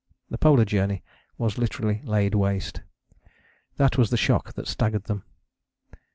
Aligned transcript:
The 0.31 0.37
Polar 0.39 0.65
Journey 0.65 1.03
was 1.37 1.59
literally 1.59 2.01
laid 2.05 2.33
waste: 2.33 2.81
that 3.77 3.99
was 3.99 4.09
the 4.09 4.17
shock 4.17 4.53
that 4.53 4.67
staggered 4.67 5.03
them. 5.03 5.21